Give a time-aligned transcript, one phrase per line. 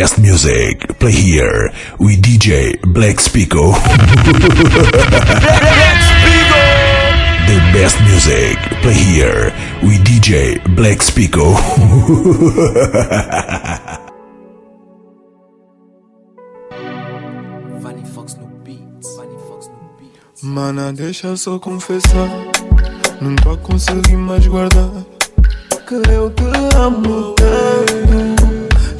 [0.00, 3.72] best music, play here with DJ Black Spico.
[5.76, 6.62] Black Spico!
[7.44, 9.52] The best music, play here
[9.82, 11.52] with DJ Black Spico.
[17.82, 19.16] Vanny Fox no beats.
[19.18, 20.42] Vanny Fox no beats.
[20.42, 22.30] Mana, deixa só confessar.
[23.20, 25.04] Não tô a conseguir mais guardar.
[25.86, 26.44] Que eu te
[26.74, 28.29] amo tanto.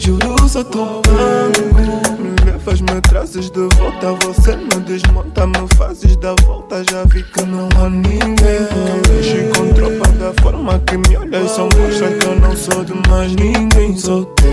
[0.00, 2.20] Juro, só tô branco.
[2.20, 4.12] Me levas, me trazes de volta.
[4.24, 6.82] Você me desmonta, me fazes da volta.
[6.90, 8.66] Já vi que não há ninguém.
[9.08, 11.50] Mexe com tropa da forma que me olhas.
[11.50, 13.96] Só mostra que eu não sou de mais ninguém.
[13.96, 14.50] Sou teu.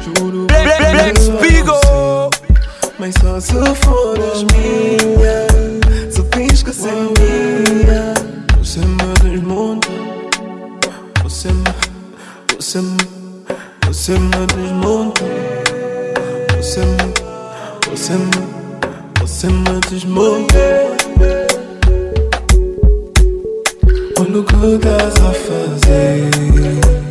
[0.00, 1.38] Juro, Black- Black sei.
[2.98, 5.46] Mas só se fores minha
[6.10, 8.12] Se fins que sem minha
[8.58, 9.86] Você me desmonta
[11.22, 11.64] Você me
[12.58, 13.17] Você me
[13.88, 15.24] Você me desmonta.
[16.58, 16.96] Você me
[17.90, 18.30] Você me
[19.18, 20.58] Você me desmonta.
[24.20, 27.07] Olha o que estás a fazer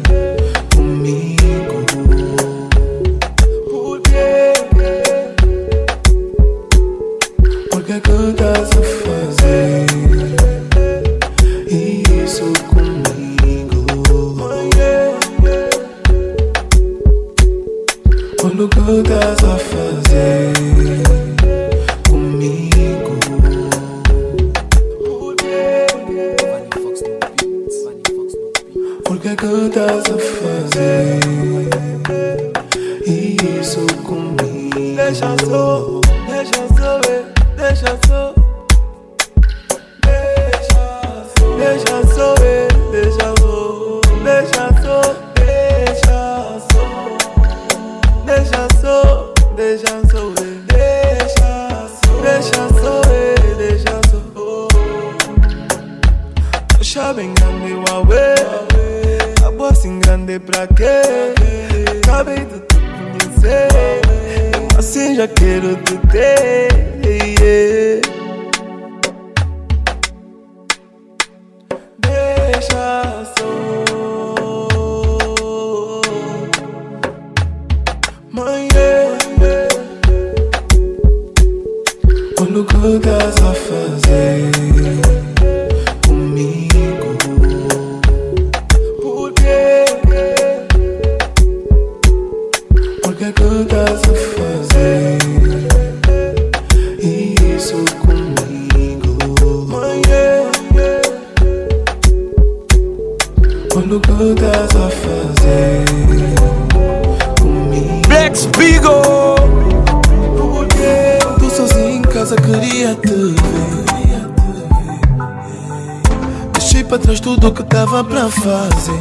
[118.57, 118.97] Fazer.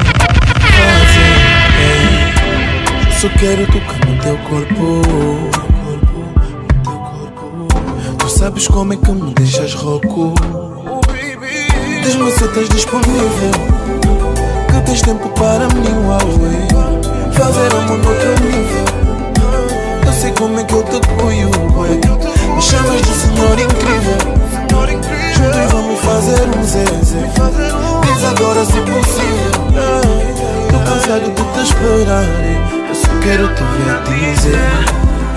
[31.67, 32.25] Cansado de te esperar.
[32.43, 32.89] ei.
[32.89, 34.59] Eu só quero te ver dizer.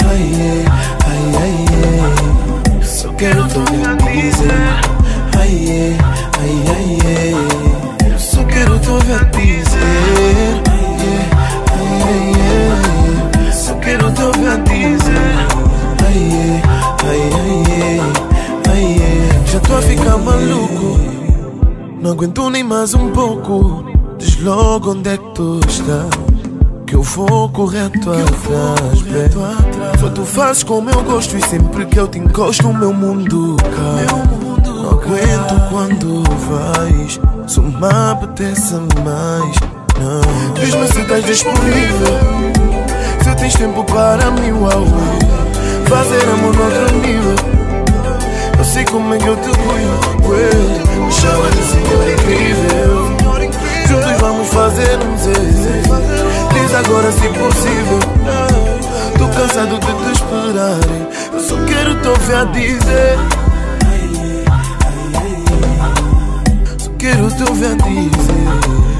[0.07, 0.65] Ai, ai,
[1.07, 1.65] ai, ai,
[3.17, 3.87] quero te ver.
[5.37, 8.11] Ai, ai, ai, ai.
[8.11, 9.25] Eu só quero te ver.
[9.39, 9.63] Ai,
[10.69, 11.15] ai,
[12.03, 12.33] ai,
[13.45, 13.51] ai.
[13.51, 15.35] Só quero te ver dizer.
[16.05, 16.61] Ai,
[17.05, 17.21] ai,
[18.67, 19.41] ai.
[19.45, 20.99] Já tô a ficar maluco.
[22.01, 23.88] Não aguento nem mais um pouco.
[24.19, 26.09] Diz logo onde é que tu estás.
[26.85, 29.29] Que eu vou correr atrás, bem.
[29.99, 33.55] Só tu fazes como eu gosto e sempre que eu te encosto o meu mundo
[33.61, 34.05] cai.
[34.05, 38.73] Não aguento quando vais, só me apetece
[39.05, 39.55] mais.
[39.99, 40.53] Não.
[40.53, 42.19] Diz-me se estás disponível,
[43.23, 44.85] se tens tempo para mim, uau.
[45.87, 47.35] Fazer amor no outro nível.
[48.57, 51.05] Eu sei como é que eu te cuido.
[51.05, 53.18] Me chama de senhor incrível.
[53.89, 55.81] Juntos vamos fazer um zezé.
[56.53, 57.99] Diz agora se possível.
[59.17, 60.79] Tô cansado de te esperar.
[61.33, 61.39] Eu.
[61.39, 63.17] Só quero te ouvir a dizer.
[66.77, 68.98] Só quero te ouvir a dizer.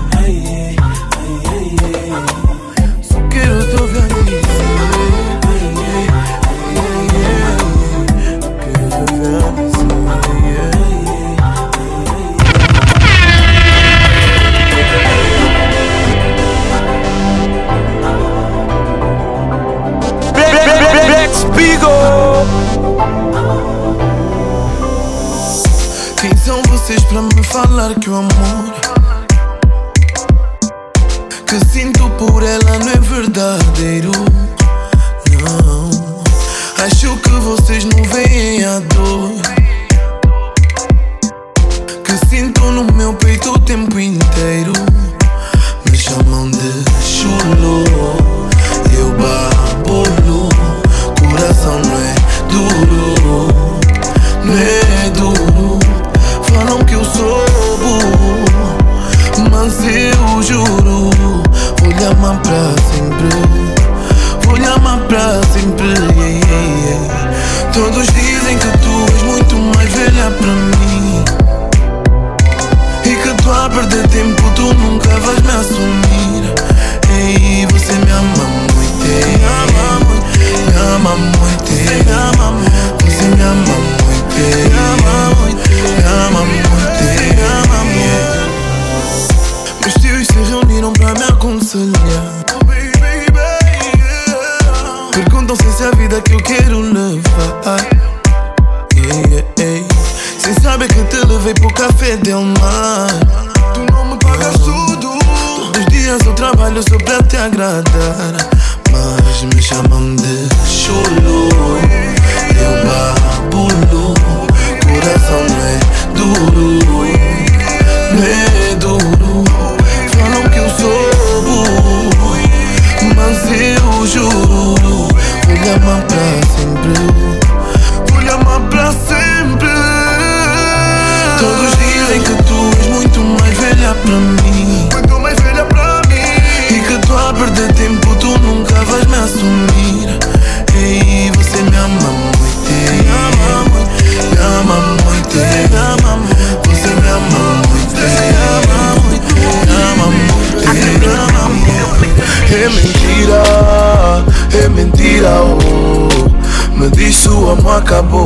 [157.13, 158.25] Se o amor acabou.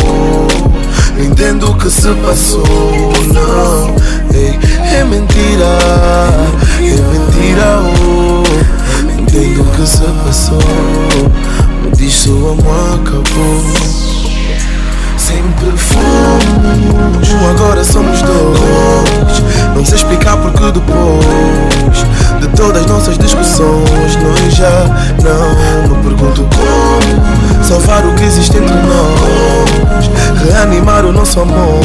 [1.15, 2.63] Não entendo o que se passou
[3.33, 3.95] Não,
[4.33, 4.59] ei,
[4.97, 5.77] é mentira
[6.80, 9.03] É mentira, oh.
[9.03, 10.59] Não entendo o que se passou
[12.00, 13.63] Me o amor acabou.
[15.18, 19.44] Sempre fomos, agora somos dois.
[19.75, 22.06] Não sei explicar porque depois
[22.44, 24.86] De todas nossas discussões Nós já
[25.24, 25.95] não.
[25.95, 31.80] Me pergunto como Salvar o que existe entre nós Reanimar o nosso amor.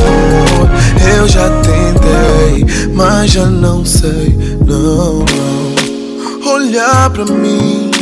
[1.16, 6.52] Eu já tentei, mas já não sei Não, não.
[6.52, 7.92] Olhar pra mim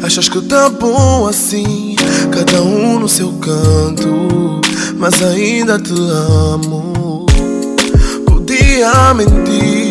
[0.00, 1.96] Achas que tá bom assim
[2.30, 4.60] Cada um no seu canto
[4.96, 7.26] Mas ainda te amo.
[8.24, 9.87] Podia mentir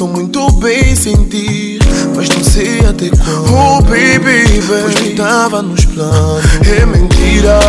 [0.00, 1.78] tô muito bem sem ti
[2.16, 3.52] Mas não sei até quando?
[3.52, 6.42] Oh baby, pois não tava nos planos.
[6.66, 7.60] É mentira,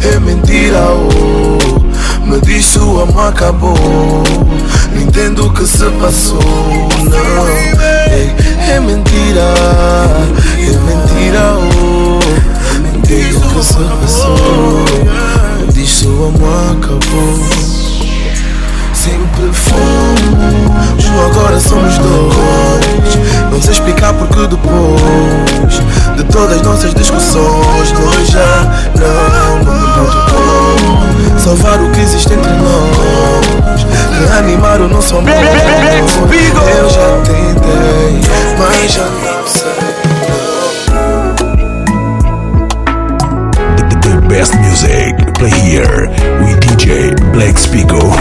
[0.00, 2.24] é mentira oh.
[2.24, 3.74] Me diz o amor acabou.
[4.92, 6.38] Não entendo o que se passou
[7.02, 8.32] Não, ei,
[8.70, 9.54] é mentira
[10.56, 12.78] É mentira, oh.
[12.78, 14.93] Não entendo o que se passou
[24.48, 25.80] depois
[26.16, 27.92] De todas nossas discussões.
[27.92, 28.64] Nós já
[28.98, 29.64] não,
[31.38, 33.86] Salvar o que existe entre nós
[34.28, 35.30] Reanimar o nosso amor.
[35.30, 38.20] Eu já tentei,
[38.58, 39.74] mas já não sei.
[44.00, 46.08] The, best music play here
[46.44, 48.13] with DJ Black Spigo.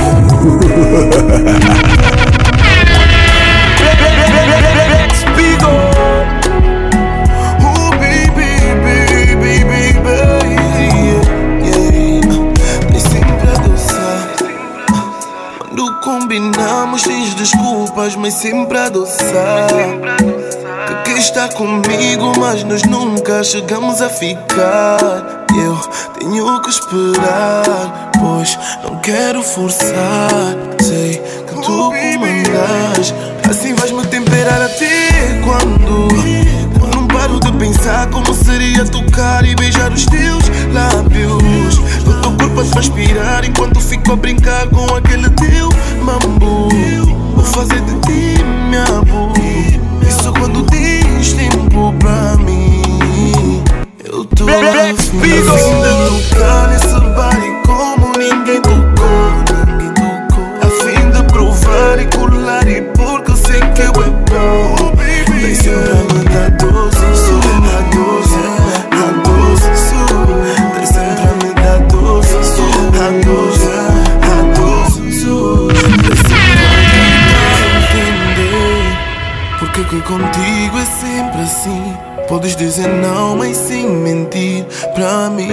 [23.44, 25.46] Chegamos a ficar.
[25.56, 25.76] Eu
[26.20, 30.56] tenho que esperar Pois não quero forçar.
[30.82, 33.14] Sei que tu comandas
[33.50, 36.08] Assim vais-me temperar até quando
[36.82, 41.78] Eu não paro de pensar como seria tocar e beijar os teus lábios.
[42.08, 45.70] O teu corpo a transpirar enquanto fico a brincar com aquele teu
[46.02, 46.70] mambo
[47.36, 49.83] Vou fazer de ti minha bu
[54.44, 56.63] Eu tô a
[82.34, 85.52] Podes dizer não, mas sem mentir para mim.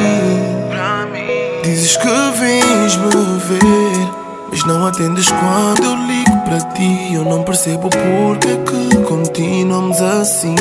[1.63, 4.09] Dizes que vens me ver,
[4.51, 7.13] mas não atendes quando eu ligo para ti.
[7.13, 10.55] Eu não percebo porque que continuamos assim.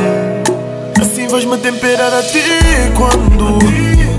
[1.02, 3.58] Assim vais-me temperar até quando?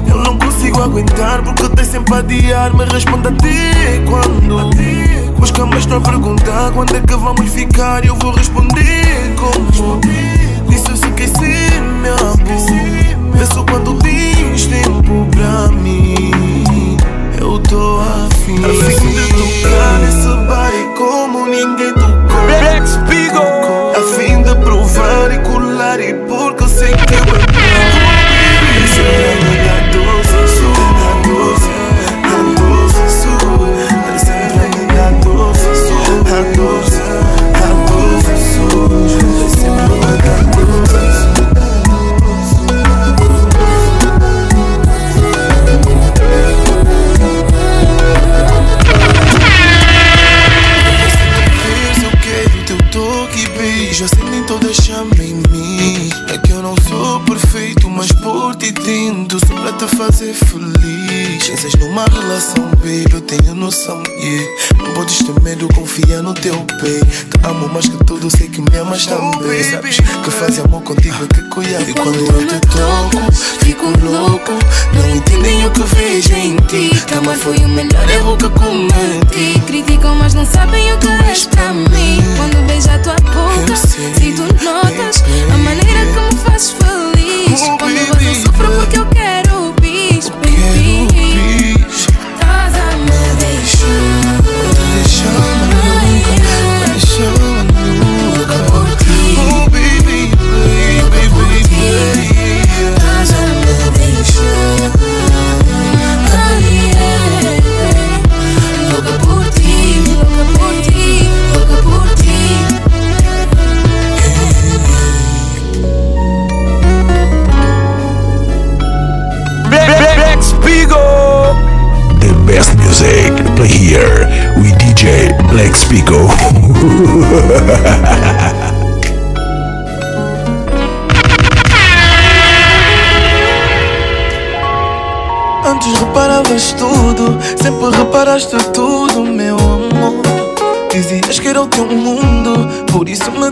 [0.09, 2.75] Eu não consigo aguentar porque tens sempre a adiar.
[2.75, 4.71] Me responde até quando?
[5.39, 8.07] Busca mais para perguntar quando é que vamos ficar.
[8.07, 10.01] Eu vou responder como?
[10.67, 12.37] Nisso fiquei sim meu amor.
[13.33, 16.97] Penso quando tens tempo pra mim.
[17.39, 19.30] Eu tô afim.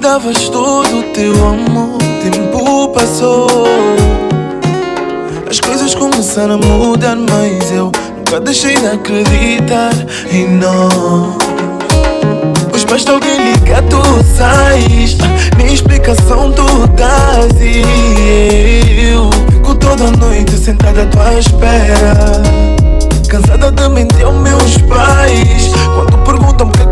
[0.09, 1.99] davas todo o teu amor.
[2.23, 3.67] Tempo passou,
[5.51, 9.93] as coisas começaram a mudar, mas eu nunca deixei de acreditar
[10.33, 11.37] em nós.
[12.71, 15.19] Pois basta alguém ligar, tu sais,
[15.59, 17.61] nem explicação tu dás.
[17.61, 22.15] E eu fico toda noite sentada à tua espera,
[23.29, 26.88] cansada de mentir aos meus pais quando perguntam que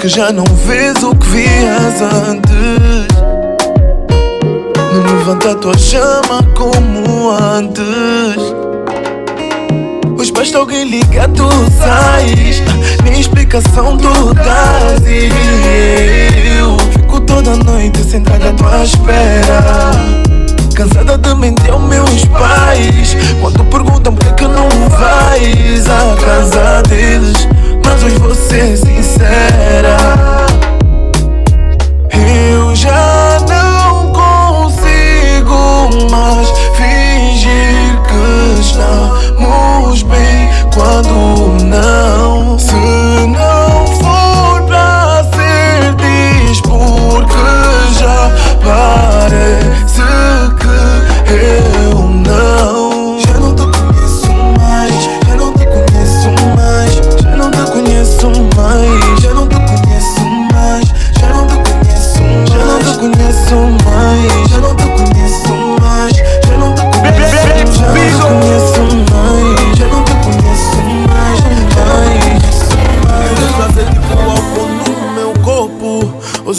[0.00, 3.06] que já não vês o que vias antes.
[4.94, 7.84] Não levanta a tua chama como antes.
[10.16, 12.62] Pois basta alguém ligar, tu sais.
[13.04, 15.02] Nem explicação tu dás.
[15.06, 15.28] E
[16.58, 19.90] eu fico toda noite sentada à tua espera.
[20.74, 23.14] Cansada de mentir aos meus pais.
[23.42, 27.49] Quando perguntam por que não vais à casa deles
[28.00, 29.99] casos você é sincera.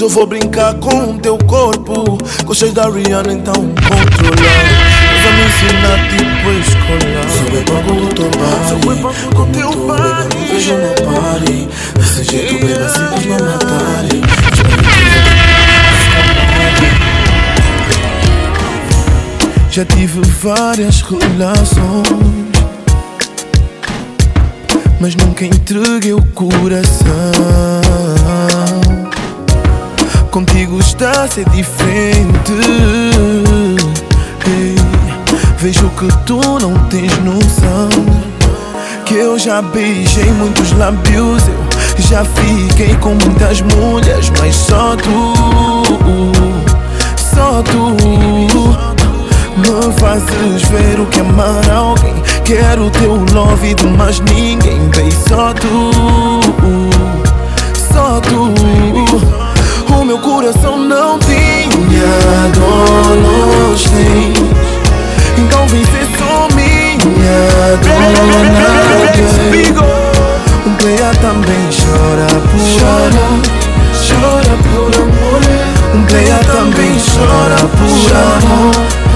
[0.02, 2.18] Eu vou brincar com o teu corpo.
[2.44, 4.66] Gostas da Rihanna, então controlar.
[5.12, 7.22] Mas a me ensinar tipo a escola.
[7.30, 9.36] Sou bem pago do teu body.
[9.36, 10.36] Com teu body.
[10.36, 11.68] Não vejo no party.
[11.96, 14.22] Desse jeito, bem assim, não matarem.
[19.70, 22.52] Já tive várias relações
[25.00, 28.21] Mas nunca entreguei o coração
[30.32, 32.54] Contigo está a ser diferente
[35.58, 37.90] Vejo que tu não tens noção
[39.06, 41.44] Que eu já beijei muitos lábios
[41.98, 45.34] Eu já fiquei com muitas mulheres Mas só tu
[47.18, 47.98] Só tu.
[49.58, 52.14] Me fazes ver o que é amar alguém.
[52.46, 54.80] Quero teu love de mais ninguém.
[54.90, 55.92] Bem, só tu
[57.94, 59.41] Só tu
[60.00, 64.34] O meu coração não tinha donos nem
[65.38, 68.72] Então vem ser só minha dona.
[70.66, 73.42] Um player também chora por amor.
[74.08, 75.42] Chora por amor.
[75.94, 78.74] Um player também chora por amor.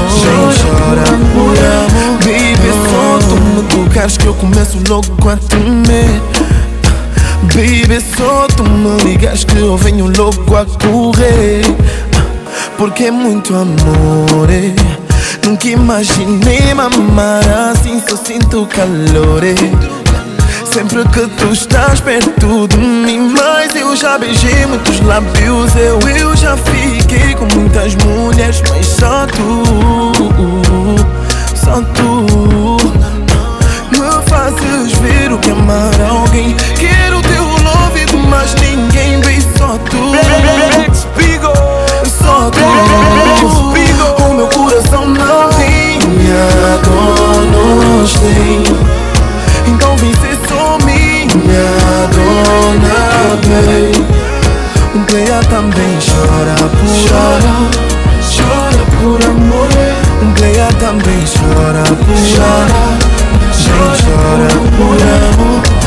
[0.09, 2.15] Gente chora por amor.
[2.19, 6.21] Baby, só tu me tocares que eu começo logo a tremer
[7.53, 11.63] Baby, só tu me ligas que eu venho logo a correr
[12.77, 14.75] Porque é muito amor é.
[15.45, 19.55] Nunca imaginei mamar assim, só sinto calor é.
[20.75, 26.35] Sempre que tu estás perto de mim Mas eu já beijei muitos lábios Eu, eu
[26.35, 29.63] já fiquei com muitas mulheres Mas só tu
[31.55, 32.77] Só tu
[33.89, 37.24] Me fazes ver o que é amar alguém Quero
[38.25, 40.13] mais ninguém Bem só tu.
[42.19, 42.63] Só tu.
[44.23, 48.63] O meu coração não tinha donos tem
[49.67, 54.05] Então vem ser só minha dona bem
[54.93, 57.71] Um player também chora por amor.
[58.35, 59.69] Chora por amor.
[60.21, 62.95] Um player também chora por amor.
[63.53, 65.84] Gente chora por amor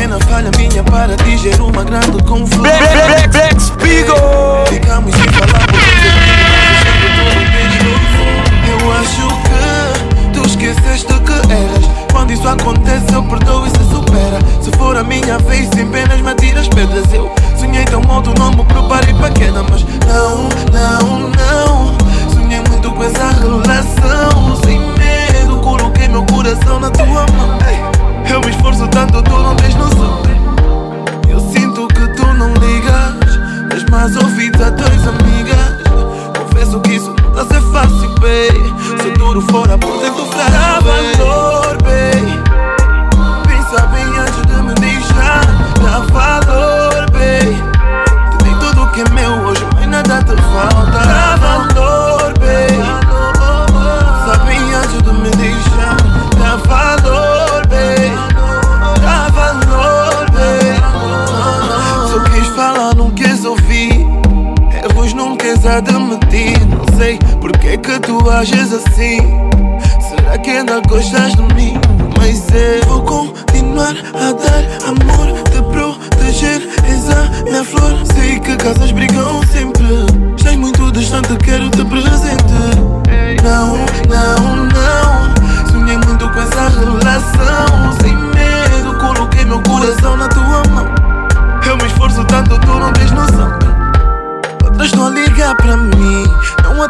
[0.00, 2.62] pequena falha minha para ti gera uma grande confusão.
[2.62, 4.16] Black, Black Spiegel.
[4.68, 5.78] Ficamos sem falar por
[8.70, 11.84] Eu acho que tu esqueceste que eras.
[12.12, 14.38] Quando isso acontece eu perdoo e se supera.
[14.62, 17.12] Se for a minha vez sem penas me atiras pedras.
[17.12, 20.48] Eu sonhei tão alto, não me preparei para queda Mas não,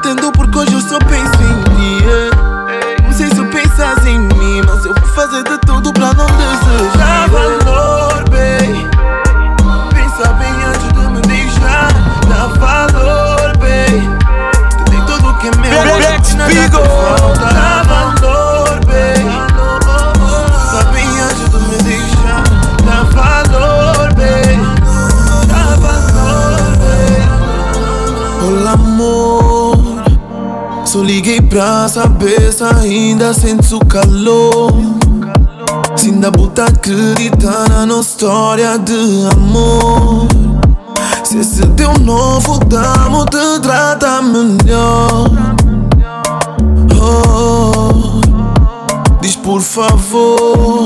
[0.01, 0.40] atendo
[32.81, 34.73] ainda sentes o calor.
[35.97, 40.27] Se ainda botar acreditar na nossa história de amor.
[41.25, 45.31] Se esse teu novo damo te trata melhor.
[47.03, 48.21] Oh,
[49.23, 50.85] Diz por favor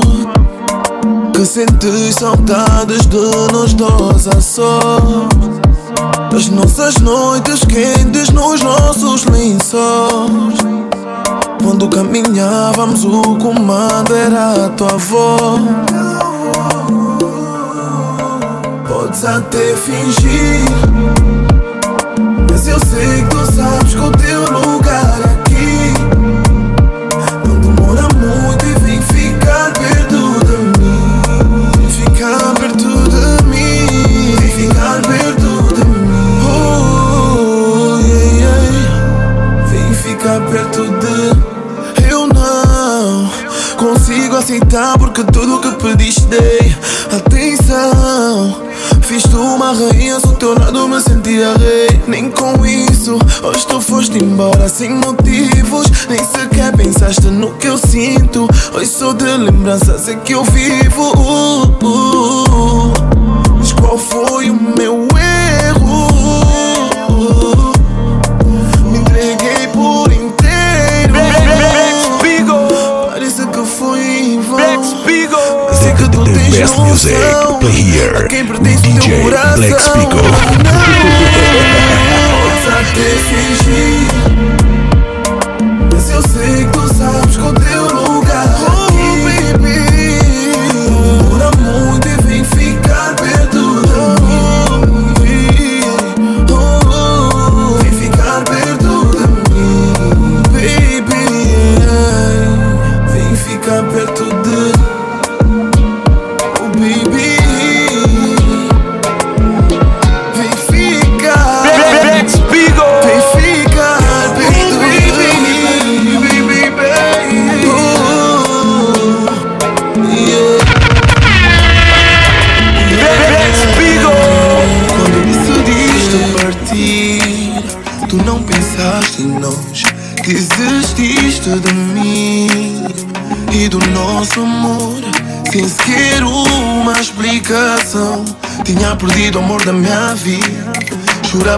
[1.33, 3.17] Que sentes saudades de
[3.51, 5.27] nós dois a sós
[6.33, 10.84] As nossas noites quentes nos nossos lençóis
[11.75, 15.61] Quando caminhávamos o comando era a tua voz.
[18.87, 20.61] Podes até fingir
[22.49, 24.34] Mas eu sei que tu sabes que o teu
[52.07, 57.77] Nem com isso, hoje tu foste embora sem motivos Nem sequer pensaste no que eu
[57.77, 62.93] sinto Hoje só de lembranças é que eu vivo uh, uh.
[63.57, 65.07] Mas qual foi o meu
[65.67, 66.07] erro?
[68.89, 71.15] Me entreguei por inteiro
[73.11, 75.69] Parece que foi em vão Spiegel.
[75.73, 79.57] Sei que tu tens best music, noção play here a quem pertence teu DJ coração.
[79.57, 80.84] Black Spiegel.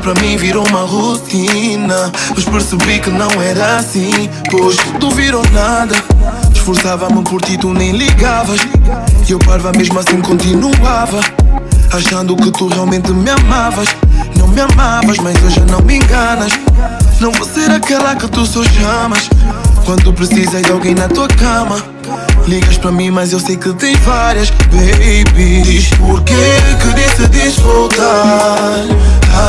[0.08, 2.10] Para mim virou uma rotina.
[2.34, 6.02] Mas percebi que não era assim Pois tudo virou nada.
[6.56, 8.62] Esforçava-me por ti, tu nem ligavas.
[9.28, 11.20] E eu parva mesmo assim continuava
[11.92, 13.90] Achando que tu realmente me amavas.
[14.38, 16.54] Não me amavas, mas hoje não me enganas.
[17.20, 19.30] Não vou ser aquela que tu só chamas.
[19.86, 21.84] Quando precisas de alguém na tua cama
[22.48, 26.34] Ligas pra mim, mas eu sei que tens várias Baby, diz porquê
[26.82, 28.86] que decidiste voltar?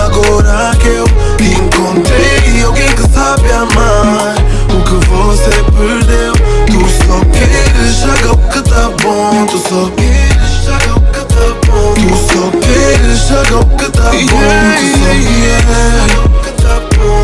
[0.04, 1.04] Agora que eu
[1.40, 4.34] encontrei alguém que sabe amar.
[4.74, 6.32] O que você perdeu?
[6.66, 9.46] Tu só queres jogar o que tá bom.
[9.46, 11.94] Tu só queres jogar o que tá bom.
[11.94, 14.18] Tu só queres jogar o que tá bom.
[14.18, 14.26] Tu
[14.98, 15.12] só
[16.24, 17.22] o que tá bom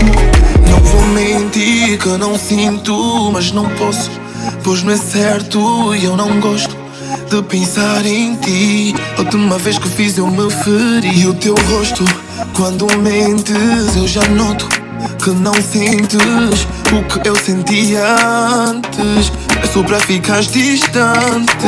[0.71, 4.24] Não vou mentir que não sinto Mas não posso
[4.65, 6.75] Pois não é certo e eu não gosto
[7.31, 8.95] de pensar em ti.
[9.19, 11.21] A última vez que fiz eu me feri.
[11.21, 12.03] E o teu rosto,
[12.57, 14.67] quando mentes, eu já noto
[15.23, 18.17] que não sentes o que eu sentia
[18.67, 19.31] antes.
[19.63, 21.67] É só para ficar distante.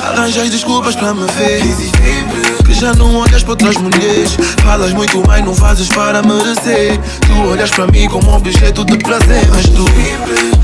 [0.00, 2.39] Arranjas desculpas para me ver.
[2.70, 4.36] Que já não olhas para outras mulheres.
[4.62, 7.00] Falas muito mais, não fazes para merecer.
[7.26, 9.44] Tu olhas para mim como objeto de prazer.
[9.52, 9.84] Mas tu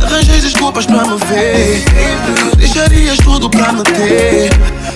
[0.05, 1.85] arranjas desculpas para me ver.
[2.57, 4.51] Deixarias tudo para me ter.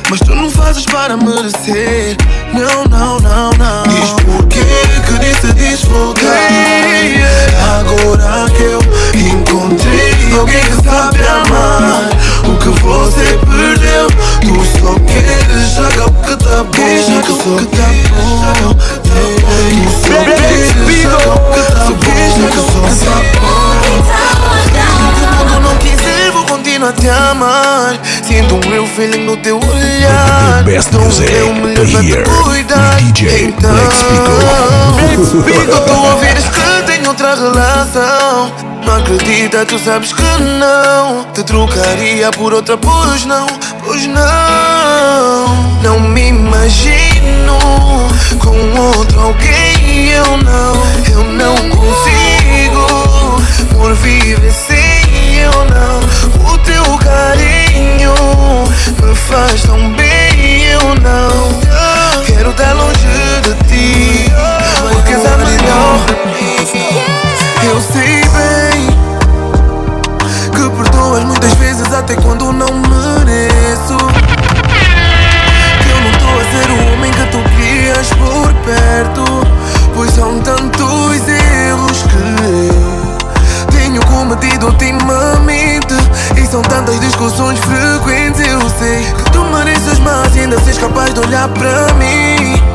[0.09, 2.16] Mas tu não fazes para merecer.
[2.55, 3.83] Não, não, não, não.
[3.88, 4.61] Diz porquê
[5.07, 6.23] que decidiste voltar.
[7.81, 8.81] Agora que eu
[9.18, 12.09] encontrei alguém que sabe amar.
[12.61, 14.07] Que você perdeu,
[14.42, 16.70] tu só queres jogar o que tá bom.
[16.70, 18.75] Queres jogar o que tá bom.
[19.03, 20.68] Tu só queres
[21.03, 21.99] jogar o que tá bom.
[22.51, 23.61] Tu só tá bom.
[25.38, 27.99] Quando não quiser, vou continuar a te amar.
[28.27, 30.62] Sinto um real feeling no teu olhar.
[30.64, 32.25] The best music, meu here
[33.11, 35.66] DJ Então, Black Spiegel.
[35.66, 36.80] Quando tu ouvires que
[37.11, 38.53] outra relação.
[38.87, 41.25] Não acredita, tu sabes que não.
[41.33, 43.49] Te trocaria por outra, pois não,
[43.85, 45.81] pois não.
[45.83, 47.59] Não me imagino
[48.38, 50.75] com outro alguém Eu não,
[51.11, 53.42] eu não consigo
[53.73, 56.53] Por viver sem eu não.
[56.53, 58.14] O teu carinho
[59.03, 62.25] me faz tão bem Eu não.
[62.25, 63.01] Quero estar longe
[63.42, 63.61] de
[64.83, 66.60] mas
[67.70, 68.87] eu sei bem
[70.50, 73.96] que perdoas muitas vezes até quando não mereço.
[75.80, 79.24] Que eu não estou a ser o homem que tu querias por perto,
[79.94, 85.94] pois são tantos erros que tenho cometido ultimamente
[86.37, 88.48] e são tantas discussões frequentes.
[88.48, 92.69] Eu sei que tu mereces mais e ainda és capaz de olhar para mim.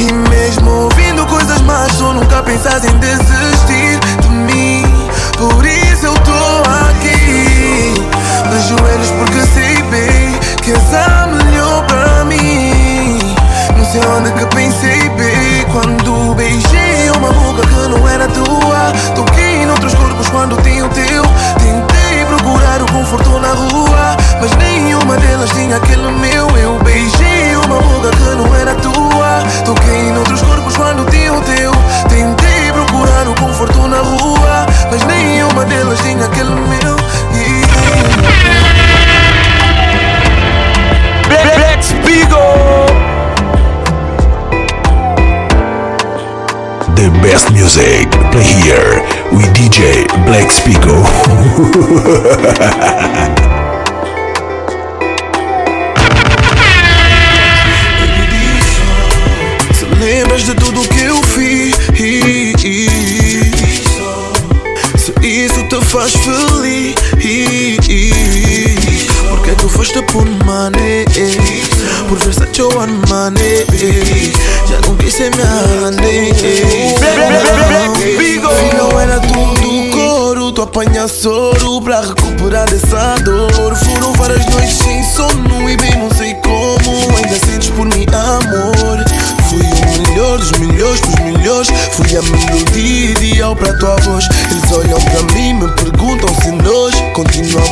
[0.00, 4.82] E mesmo ouvindo coisas más, eu nunca pensasse em desistir de mim.
[5.36, 6.49] Por isso eu tô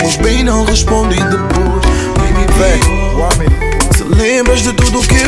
[0.09, 1.85] Respondes bem, não respondes depois.
[2.17, 5.28] Baby, Se lembras de tudo que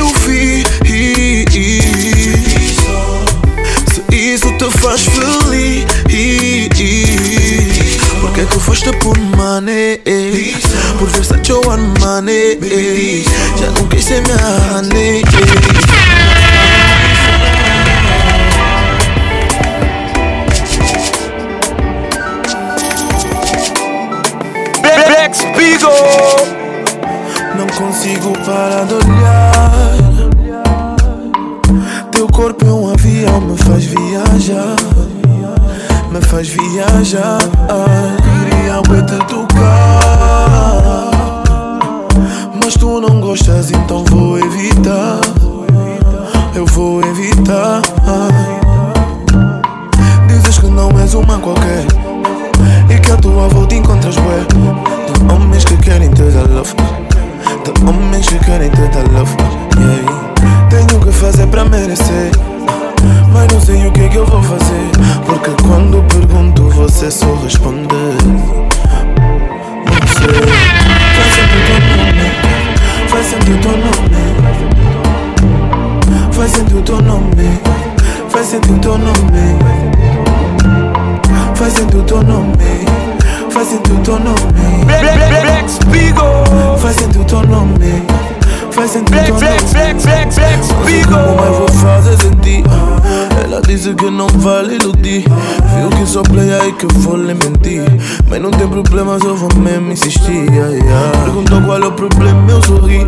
[94.10, 95.24] não vale iludir.
[95.24, 97.84] Viu que só play aí que eu vou lhe mentir.
[98.28, 100.50] Mas não tem problema, eu vou mesmo insistir.
[100.50, 101.18] Yeah, yeah.
[101.24, 103.06] Perguntou qual é o problema, eu sorri.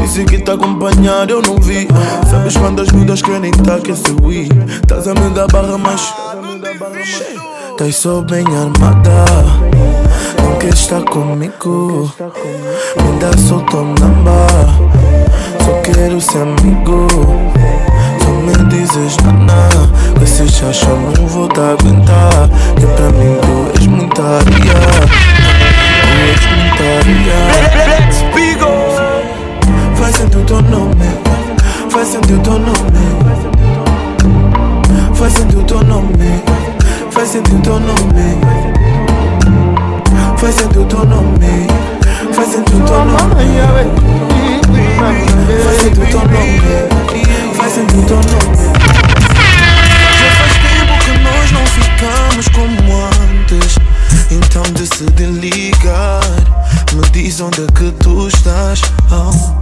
[0.00, 1.88] Disse que tá acompanhado, eu não vi.
[2.30, 4.48] Sabes quantas mudas querem tá que se ui.
[4.86, 6.12] Tás a me dar barra, mas.
[7.76, 9.24] Tás só bem armada.
[10.42, 12.10] Não quer estar comigo.
[12.96, 14.46] Me dá solto namba.
[15.64, 17.06] Só quero ser amigo
[18.32, 19.16] me dizes
[19.46, 19.90] nada?
[20.16, 22.48] Com esse chacha não vou te aguentar.
[22.76, 24.80] Que pra mim tu és muita aria
[26.02, 27.40] Tu és muita aria
[29.96, 31.06] Fazendo o teu nome.
[31.90, 33.04] Fazendo o teu nome.
[35.14, 36.42] Fazendo o teu nome.
[37.10, 38.36] Fazendo o teu nome.
[40.36, 41.66] Fazendo o teu nome.
[42.34, 43.50] Fazendo o teu nome.
[45.64, 47.39] Fazendo o teu nome
[47.82, 48.56] o teu nome.
[50.20, 53.76] Já faz tempo que nós não ficamos como antes.
[54.30, 56.20] Então decidi ligar.
[56.92, 58.82] Me diz onde é que tu estás.
[59.10, 59.30] Oh.
[59.30, 59.60] oh.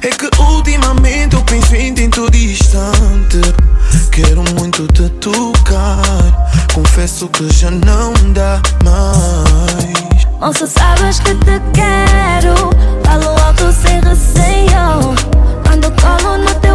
[0.00, 3.40] É que ultimamente eu penso em ti todo instante.
[4.12, 6.48] Quero muito te tocar.
[6.72, 10.24] Confesso que já não dá mais.
[10.40, 12.70] Moça, sabes que te quero.
[13.04, 15.14] Falo alto sem receio.
[15.66, 16.67] Quando colo no teu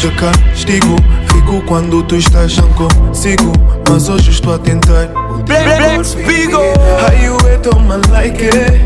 [0.00, 0.96] de castigo
[1.30, 3.52] Fico quando tu estás não consigo
[3.86, 5.08] Mas hoje estou a tentar.
[5.44, 6.72] Black, Spiegel.
[7.00, 7.36] How you
[7.86, 8.78] my like it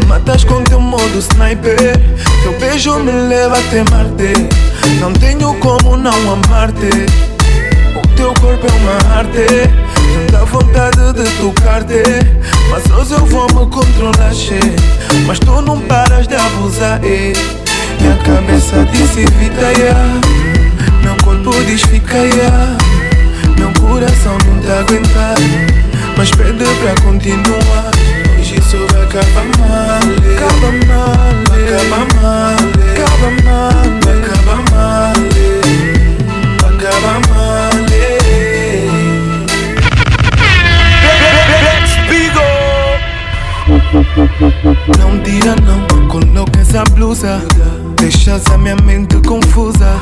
[0.00, 1.98] Me Matas com teu modo sniper.
[2.42, 4.48] Teu beijo me leva até Marte.
[5.00, 7.06] Não tenho como não amar-te.
[7.96, 9.70] O teu corpo é uma arte.
[10.30, 12.02] Dá vontade de tocar-te.
[12.70, 14.60] Mas hoje eu vou me controlar, che.
[15.26, 17.32] Mas tu não paras de abusar, eh.
[18.00, 20.59] Minha cabeça disse evita, yeah
[21.40, 22.76] Meu corpo diz fica, yeah
[23.56, 25.36] meu coração não te aguentar
[26.16, 27.90] Mas pede pra continuar.
[28.38, 30.00] Hoje isso vai acabar mal
[30.36, 32.56] Acaba mal Acaba mal
[32.92, 33.72] Acaba mal
[34.10, 35.12] Acaba mal
[36.68, 37.70] Acaba mal.
[44.98, 47.40] Não tira não Coloca essa blusa.
[47.96, 50.00] Deixas a minha mente confusa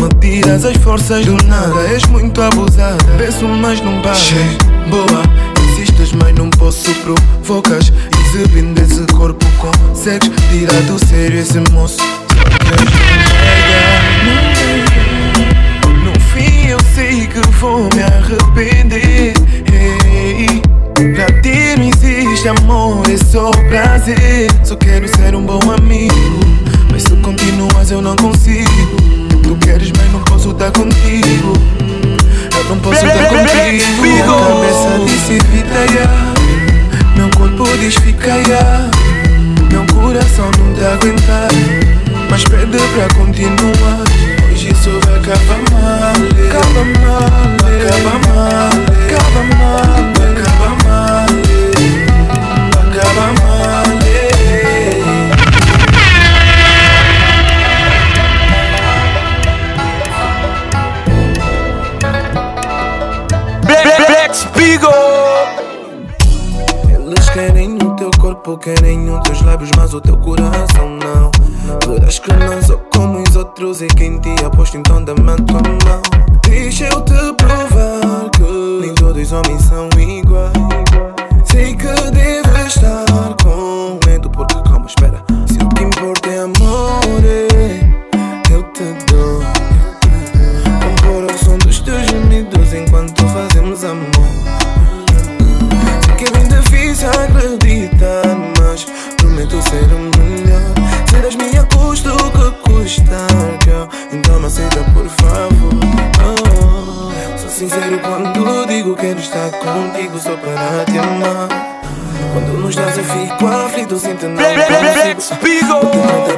[0.00, 1.78] Me tiras as forças do nada.
[1.92, 4.34] És muito abusada Penso mas não bate
[4.88, 5.22] Boa
[5.62, 7.92] Insistes mas não posso provocas.
[8.24, 11.98] Exibindo esse corpo Consegues tirar do sério esse moço.
[12.64, 12.90] Queres
[14.24, 15.10] não nega.
[16.02, 18.79] No fim eu sei que vou me arrepender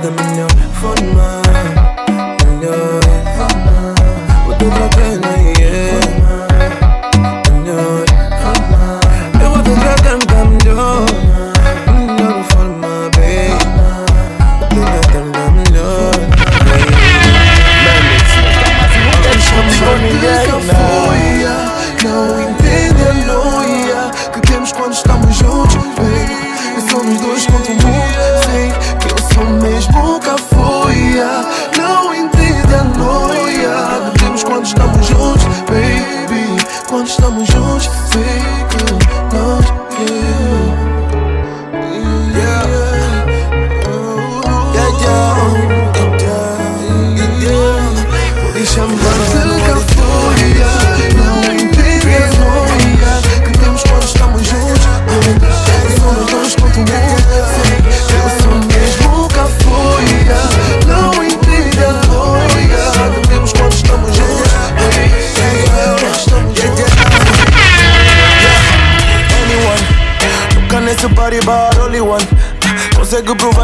[0.02, 0.51] Vou te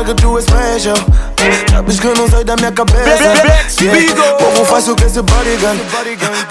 [0.08, 0.96] que tu és special
[1.70, 3.32] Sabes que eu não sai da minha cabeça.
[3.68, 4.36] Spiegel.
[4.38, 5.78] Povo faz o que esse bodygun.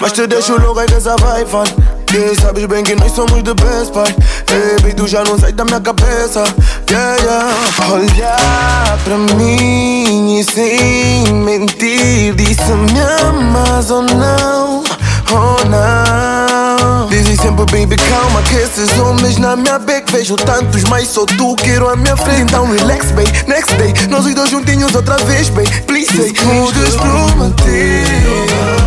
[0.00, 1.64] Mas te deixo louco aí que essa vai fun
[2.12, 4.14] yeah, Sabes bem que nós somos the best part
[4.46, 6.44] Baby, tu já não sai da minha cabeça.
[6.90, 7.92] Yeah, yeah.
[7.92, 14.84] Olhar pra mim e sem mentir Disse-me amas ou não
[15.30, 21.08] Oh não Dizem sempre baby calma que esses homens na minha back Vejo tantos mas
[21.08, 22.42] só tu quero a minha frente.
[22.42, 23.92] Então relax baby, next day.
[24.08, 28.77] Nós os dois juntinhos outra vez baby Please say Podes prometer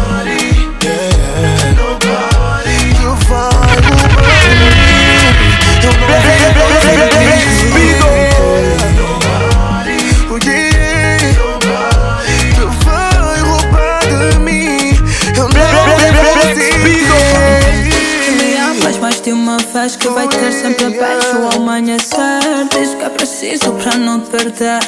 [19.81, 24.29] Sabes que vai ter sempre beijo ao amanhecer Diz que é preciso para não te
[24.29, 24.79] perder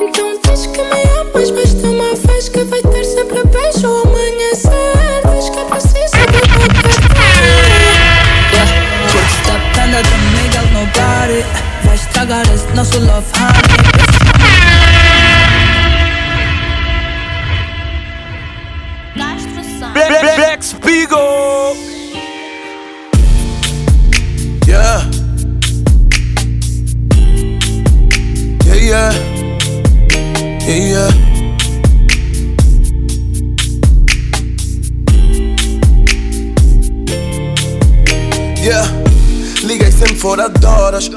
[0.00, 4.02] Então diz que me amas, mas de uma vez Que vai ter sempre beijo ao
[4.02, 7.70] amanhecer Diz que é preciso para não te perder.
[8.52, 8.68] Yeah,
[9.06, 10.16] just depende de
[10.58, 11.44] no Nobody
[11.84, 13.93] Vai estragar esse nosso love, honey.
[30.74, 31.14] Yeah.
[39.62, 41.08] Liguei sempre fora de horas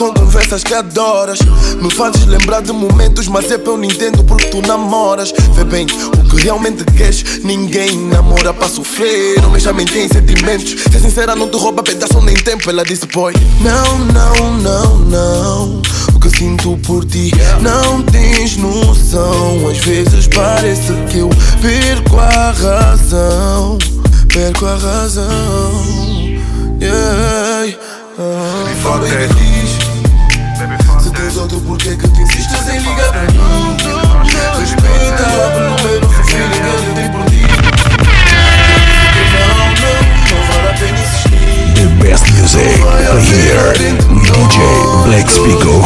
[0.00, 1.40] Com conversas que adoras.
[1.78, 5.30] Me fazes lembrar de momentos Mas é pra eu não entendo porque tu namoras.
[5.52, 7.44] Vê bem, o que realmente queres.
[7.44, 9.44] Ninguém namora pra sofrer.
[9.44, 10.84] Homens também têm sentimentos.
[10.90, 12.70] Ser sincera não te rouba pedaço nem tempo.
[12.70, 15.82] Ela disse boy Não, não, não, não.
[16.14, 17.30] O que sinto por ti
[17.60, 19.68] Não tens noção.
[19.68, 21.28] Às vezes parece que eu
[21.60, 23.76] perco a razão.
[24.32, 25.28] Perco a razão.
[26.80, 27.76] Yeah.
[28.18, 29.59] Ah,
[31.40, 33.74] E tens outro porquê que te insistes em ligar para não
[34.60, 35.24] Respeita
[35.82, 37.40] menos o feeling que ele tem por ti
[39.32, 39.96] Não, não,
[40.28, 41.40] não vale a pena insistir
[41.76, 42.60] The best music
[43.32, 43.72] here
[44.20, 44.56] DJ
[45.06, 45.80] Black Spiegel.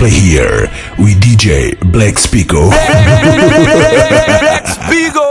[0.00, 0.60] Play here
[0.98, 2.70] with DJ Black Spico.
[2.70, 5.29] Black, Black, Black, Black Spiegel.